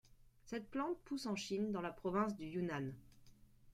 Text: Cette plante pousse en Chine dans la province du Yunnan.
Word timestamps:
Cette 0.45 0.67
plante 0.71 0.97
pousse 1.05 1.27
en 1.27 1.35
Chine 1.35 1.71
dans 1.71 1.83
la 1.83 1.91
province 1.91 2.35
du 2.35 2.45
Yunnan. 2.47 2.91